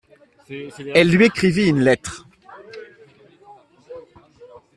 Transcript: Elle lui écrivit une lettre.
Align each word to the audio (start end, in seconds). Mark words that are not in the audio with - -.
Elle 0.95 1.11
lui 1.11 1.25
écrivit 1.25 1.67
une 1.69 1.81
lettre. 1.81 2.25